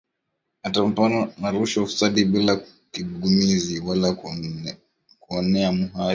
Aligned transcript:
Atapambana 0.65 1.19
na 1.41 1.49
rushwa 1.51 1.79
na 1.81 1.85
ufisadi 1.85 2.25
bila 2.25 2.61
kigugumizi 2.91 3.79
wala 3.79 4.15
kuoneana 5.19 5.71
muhali 5.71 5.91